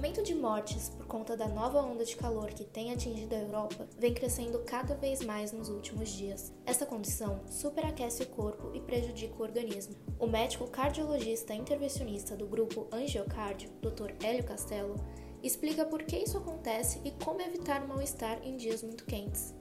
[0.00, 3.86] aumento de mortes por conta da nova onda de calor que tem atingido a Europa
[3.98, 6.54] vem crescendo cada vez mais nos últimos dias.
[6.64, 9.94] Essa condição superaquece o corpo e prejudica o organismo.
[10.18, 14.12] O médico cardiologista intervencionista do grupo Angiocardio, Dr.
[14.24, 14.94] Hélio Castelo,
[15.42, 19.54] explica por que isso acontece e como evitar o mal-estar em dias muito quentes.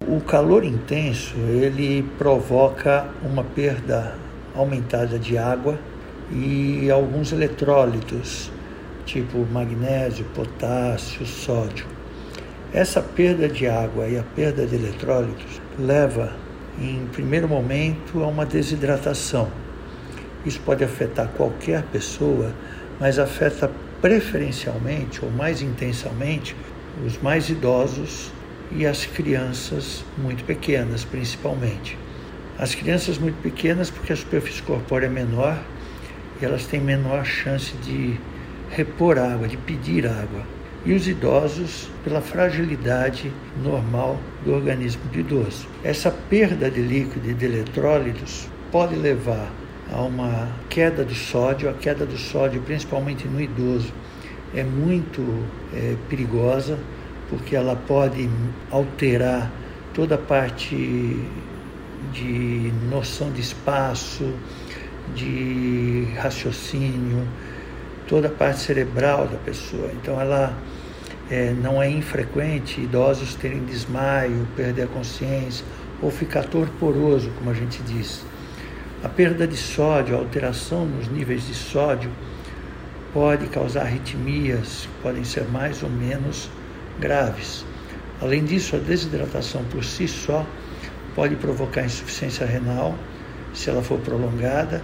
[0.00, 4.18] O calor intenso, ele provoca uma perda
[4.54, 5.78] aumentada de água
[6.32, 8.50] e alguns eletrólitos,
[9.08, 11.86] tipo magnésio, potássio, sódio.
[12.74, 16.34] Essa perda de água e a perda de eletrólitos leva,
[16.78, 19.48] em primeiro momento, a uma desidratação.
[20.44, 22.52] Isso pode afetar qualquer pessoa,
[23.00, 23.70] mas afeta
[24.02, 26.54] preferencialmente ou mais intensamente
[27.04, 28.30] os mais idosos
[28.70, 31.96] e as crianças muito pequenas, principalmente.
[32.58, 35.58] As crianças muito pequenas, porque a superfície corpórea é menor
[36.42, 38.18] e elas têm menor chance de
[38.70, 40.42] repor água, de pedir água.
[40.84, 45.66] E os idosos, pela fragilidade normal do organismo do idoso.
[45.82, 49.50] Essa perda de líquido e de eletrólitos pode levar
[49.92, 51.68] a uma queda do sódio.
[51.68, 53.92] A queda do sódio, principalmente no idoso,
[54.54, 56.78] é muito é, perigosa,
[57.28, 58.28] porque ela pode
[58.70, 59.50] alterar
[59.92, 60.76] toda a parte
[62.12, 64.32] de noção de espaço,
[65.14, 67.26] de raciocínio,
[68.08, 69.90] toda a parte cerebral da pessoa.
[69.92, 70.56] Então, ela
[71.30, 75.64] é, não é infrequente idosos terem desmaio, perder a consciência
[76.00, 78.24] ou ficar torporoso, como a gente diz.
[79.04, 82.10] A perda de sódio, a alteração nos níveis de sódio,
[83.12, 86.50] pode causar arritmias, que podem ser mais ou menos
[86.98, 87.64] graves.
[88.20, 90.44] Além disso, a desidratação por si só
[91.14, 92.94] pode provocar insuficiência renal,
[93.54, 94.82] se ela for prolongada,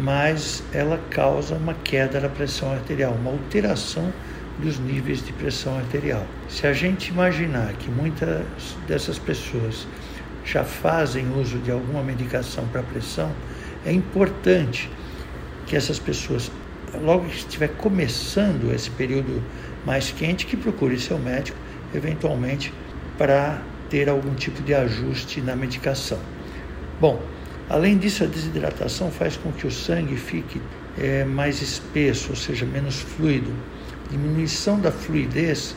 [0.00, 4.12] mas ela causa uma queda da pressão arterial, uma alteração
[4.58, 6.26] dos níveis de pressão arterial.
[6.48, 8.44] Se a gente imaginar que muitas
[8.86, 9.86] dessas pessoas
[10.44, 13.32] já fazem uso de alguma medicação para pressão,
[13.84, 14.90] é importante
[15.66, 16.50] que essas pessoas,
[17.00, 19.42] logo que estiver começando esse período
[19.84, 21.58] mais quente, que procure seu médico,
[21.94, 22.72] eventualmente,
[23.18, 26.18] para ter algum tipo de ajuste na medicação.
[27.00, 27.20] Bom,
[27.68, 30.60] Além disso, a desidratação faz com que o sangue fique
[30.98, 33.52] é, mais espesso, ou seja, menos fluido.
[34.10, 35.74] Diminuição da fluidez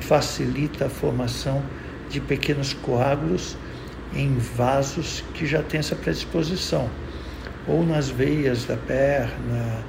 [0.00, 1.62] facilita a formação
[2.08, 3.56] de pequenos coágulos
[4.14, 6.88] em vasos que já têm essa predisposição,
[7.66, 9.82] ou nas veias da perna,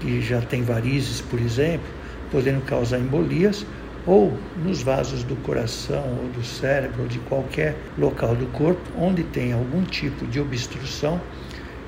[0.00, 1.86] que já tem varizes, por exemplo,
[2.30, 3.64] podendo causar embolias,
[4.06, 9.22] ou nos vasos do coração ou do cérebro ou de qualquer local do corpo onde
[9.24, 11.20] tem algum tipo de obstrução,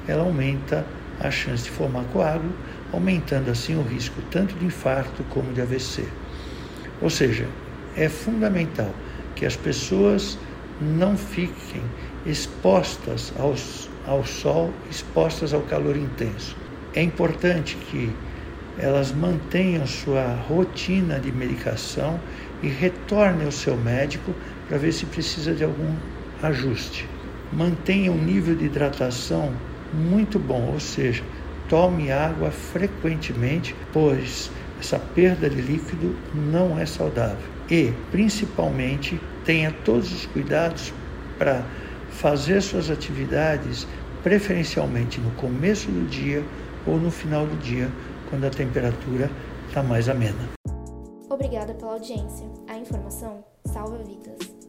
[0.06, 0.84] ela aumenta
[1.20, 2.52] a chance de formar coágulo,
[2.92, 6.04] aumentando assim o risco tanto de infarto como de AVC.
[7.00, 7.46] Ou seja,
[7.96, 8.90] é fundamental
[9.34, 10.38] que as pessoas
[10.80, 11.82] não fiquem
[12.26, 16.56] expostas aos, ao sol, expostas ao calor intenso.
[16.94, 18.12] É importante que
[18.78, 22.19] elas mantenham sua rotina de medicação
[22.62, 24.34] e retornem ao seu médico
[24.69, 25.94] para ver se precisa de algum
[26.43, 27.09] ajuste.
[27.53, 29.53] Mantenha um nível de hidratação
[29.93, 31.22] muito bom, ou seja,
[31.69, 34.50] tome água frequentemente, pois
[34.81, 37.37] essa perda de líquido não é saudável.
[37.71, 40.93] E, principalmente, tenha todos os cuidados
[41.39, 41.65] para
[42.10, 43.87] fazer suas atividades,
[44.22, 46.43] preferencialmente no começo do dia
[46.87, 47.89] ou no final do dia,
[48.32, 49.31] quando a temperatura
[49.69, 50.54] está mais amena.
[51.28, 52.47] Obrigada pela audiência.
[52.66, 54.61] A informação salva vidas.